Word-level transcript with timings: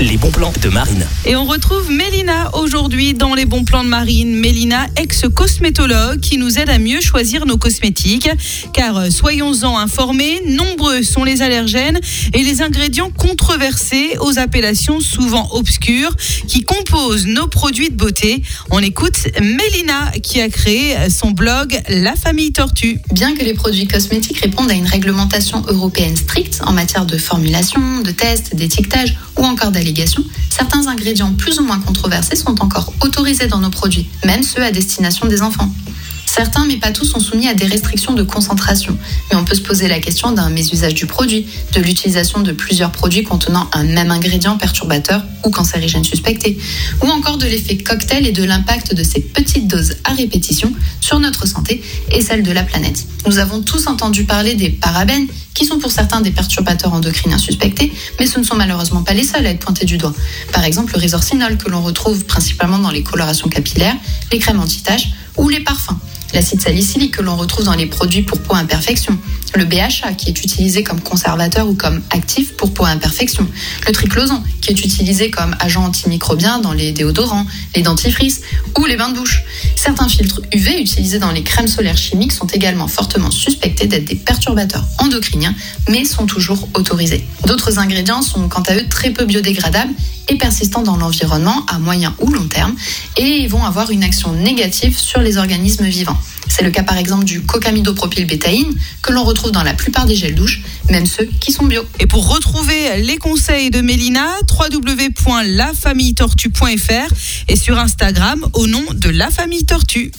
Les 0.00 0.16
bons 0.16 0.30
plans 0.30 0.52
de 0.62 0.68
Marine. 0.68 1.04
Et 1.24 1.34
on 1.34 1.44
retrouve 1.44 1.90
Mélina 1.90 2.54
aujourd'hui 2.54 3.14
dans 3.14 3.34
les 3.34 3.46
bons 3.46 3.64
plans 3.64 3.82
de 3.82 3.88
Marine. 3.88 4.32
Mélina, 4.32 4.86
ex-cosmétologue, 4.94 6.20
qui 6.20 6.38
nous 6.38 6.60
aide 6.60 6.70
à 6.70 6.78
mieux 6.78 7.00
choisir 7.00 7.46
nos 7.46 7.56
cosmétiques. 7.56 8.30
Car 8.72 8.96
euh, 8.96 9.10
soyons-en 9.10 9.76
informés, 9.76 10.40
nombreux 10.46 11.02
sont 11.02 11.24
les 11.24 11.42
allergènes 11.42 11.98
et 12.32 12.44
les 12.44 12.62
ingrédients 12.62 13.10
controversés 13.10 14.16
aux 14.20 14.38
appellations 14.38 15.00
souvent 15.00 15.48
obscures 15.50 16.14
qui 16.46 16.62
composent 16.62 17.26
nos 17.26 17.48
produits 17.48 17.90
de 17.90 17.96
beauté. 17.96 18.44
On 18.70 18.78
écoute 18.78 19.26
Mélina 19.40 20.12
qui 20.22 20.40
a 20.40 20.48
créé 20.48 21.10
son 21.10 21.32
blog 21.32 21.76
La 21.88 22.14
Famille 22.14 22.52
Tortue. 22.52 23.00
Bien 23.12 23.34
que 23.34 23.44
les 23.44 23.54
produits 23.54 23.88
cosmétiques 23.88 24.38
répondent 24.38 24.70
à 24.70 24.74
une 24.74 24.86
réglementation 24.86 25.64
européenne 25.66 26.16
stricte 26.16 26.60
en 26.64 26.72
matière 26.72 27.04
de 27.04 27.18
formulation, 27.18 28.00
de 28.02 28.12
tests, 28.12 28.54
d'étiquetage 28.54 29.16
ou 29.36 29.42
encore 29.42 29.72
certains 30.50 30.86
ingrédients 30.86 31.32
plus 31.34 31.58
ou 31.58 31.64
moins 31.64 31.78
controversés 31.80 32.36
sont 32.36 32.60
encore 32.62 32.92
autorisés 33.02 33.46
dans 33.46 33.58
nos 33.58 33.70
produits, 33.70 34.08
même 34.24 34.42
ceux 34.42 34.62
à 34.62 34.70
destination 34.70 35.26
des 35.26 35.42
enfants. 35.42 35.70
Certains, 36.28 36.66
mais 36.66 36.76
pas 36.76 36.92
tous, 36.92 37.06
sont 37.06 37.20
soumis 37.20 37.48
à 37.48 37.54
des 37.54 37.64
restrictions 37.64 38.12
de 38.12 38.22
concentration. 38.22 38.98
Mais 39.30 39.36
on 39.36 39.46
peut 39.46 39.54
se 39.54 39.62
poser 39.62 39.88
la 39.88 39.98
question 39.98 40.30
d'un 40.30 40.50
mésusage 40.50 40.92
du 40.92 41.06
produit, 41.06 41.46
de 41.72 41.80
l'utilisation 41.80 42.40
de 42.40 42.52
plusieurs 42.52 42.92
produits 42.92 43.24
contenant 43.24 43.66
un 43.72 43.84
même 43.84 44.10
ingrédient 44.10 44.58
perturbateur 44.58 45.24
ou 45.42 45.50
cancérigène 45.50 46.04
suspecté, 46.04 46.58
ou 47.02 47.06
encore 47.06 47.38
de 47.38 47.46
l'effet 47.46 47.78
cocktail 47.78 48.26
et 48.26 48.32
de 48.32 48.44
l'impact 48.44 48.92
de 48.92 49.02
ces 49.02 49.20
petites 49.20 49.68
doses 49.68 49.96
à 50.04 50.12
répétition 50.12 50.70
sur 51.00 51.18
notre 51.18 51.48
santé 51.48 51.82
et 52.12 52.20
celle 52.20 52.42
de 52.42 52.52
la 52.52 52.62
planète. 52.62 53.06
Nous 53.26 53.38
avons 53.38 53.62
tous 53.62 53.86
entendu 53.86 54.24
parler 54.24 54.54
des 54.54 54.68
parabènes, 54.68 55.28
qui 55.54 55.64
sont 55.64 55.78
pour 55.78 55.90
certains 55.90 56.20
des 56.20 56.30
perturbateurs 56.30 56.92
endocriniens 56.92 57.38
suspectés, 57.38 57.90
mais 58.20 58.26
ce 58.26 58.38
ne 58.38 58.44
sont 58.44 58.54
malheureusement 58.54 59.02
pas 59.02 59.14
les 59.14 59.24
seuls 59.24 59.46
à 59.46 59.50
être 59.50 59.60
pointés 59.60 59.86
du 59.86 59.96
doigt. 59.96 60.14
Par 60.52 60.64
exemple, 60.64 60.92
le 60.92 61.00
résorcinol 61.00 61.56
que 61.56 61.68
l'on 61.70 61.82
retrouve 61.82 62.26
principalement 62.26 62.78
dans 62.78 62.92
les 62.92 63.02
colorations 63.02 63.48
capillaires, 63.48 63.96
les 64.30 64.38
crèmes 64.38 64.60
anti-taches 64.60 65.08
ou 65.38 65.48
les 65.48 65.60
parfums. 65.60 65.98
L'acide 66.34 66.60
salicylique 66.60 67.16
que 67.16 67.22
l'on 67.22 67.36
retrouve 67.36 67.64
dans 67.64 67.74
les 67.74 67.86
produits 67.86 68.22
pour 68.22 68.38
peau 68.40 68.54
imperfection, 68.54 69.18
le 69.58 69.64
BHA 69.64 70.14
qui 70.16 70.28
est 70.28 70.44
utilisé 70.44 70.84
comme 70.84 71.00
conservateur 71.00 71.68
ou 71.68 71.74
comme 71.74 72.00
actif 72.10 72.56
pour 72.56 72.72
peau 72.72 72.84
imperfection, 72.84 73.46
le 73.86 73.92
triclosan 73.92 74.42
qui 74.62 74.70
est 74.70 74.84
utilisé 74.84 75.30
comme 75.30 75.56
agent 75.58 75.84
antimicrobien 75.84 76.60
dans 76.60 76.72
les 76.72 76.92
déodorants, 76.92 77.44
les 77.74 77.82
dentifrices 77.82 78.40
ou 78.78 78.86
les 78.86 78.96
bains 78.96 79.10
de 79.10 79.18
bouche. 79.18 79.42
Certains 79.74 80.08
filtres 80.08 80.40
UV 80.54 80.80
utilisés 80.80 81.18
dans 81.18 81.32
les 81.32 81.42
crèmes 81.42 81.66
solaires 81.66 81.96
chimiques 81.96 82.32
sont 82.32 82.46
également 82.46 82.86
fortement 82.86 83.32
suspectés 83.32 83.88
d'être 83.88 84.04
des 84.04 84.14
perturbateurs 84.14 84.84
endocriniens, 84.98 85.54
mais 85.88 86.04
sont 86.04 86.26
toujours 86.26 86.68
autorisés. 86.74 87.26
D'autres 87.46 87.80
ingrédients 87.80 88.22
sont 88.22 88.48
quant 88.48 88.62
à 88.62 88.76
eux 88.76 88.86
très 88.88 89.10
peu 89.10 89.24
biodégradables 89.24 89.92
et 90.28 90.36
persistants 90.36 90.82
dans 90.82 90.96
l'environnement 90.96 91.66
à 91.66 91.80
moyen 91.80 92.14
ou 92.20 92.30
long 92.30 92.46
terme 92.46 92.76
et 93.16 93.48
vont 93.48 93.64
avoir 93.64 93.90
une 93.90 94.04
action 94.04 94.32
négative 94.32 94.96
sur 94.96 95.20
les 95.20 95.36
organismes 95.36 95.86
vivants. 95.86 96.18
C'est 96.58 96.64
le 96.64 96.72
cas 96.72 96.82
par 96.82 96.98
exemple 96.98 97.24
du 97.24 97.42
cocamidopropylbétaïne 97.42 98.74
que 99.00 99.12
l'on 99.12 99.22
retrouve 99.22 99.52
dans 99.52 99.62
la 99.62 99.74
plupart 99.74 100.06
des 100.06 100.16
gels 100.16 100.34
douches, 100.34 100.60
même 100.90 101.06
ceux 101.06 101.30
qui 101.38 101.52
sont 101.52 101.64
bio. 101.64 101.84
Et 102.00 102.08
pour 102.08 102.34
retrouver 102.34 103.00
les 103.00 103.16
conseils 103.16 103.70
de 103.70 103.80
Mélina, 103.80 104.26
www.lafamilletortue.fr 104.50 107.14
et 107.46 107.54
sur 107.54 107.78
Instagram 107.78 108.44
au 108.54 108.66
nom 108.66 108.82
de 108.92 109.08
La 109.08 109.30
Famille 109.30 109.66
Tortue. 109.66 110.10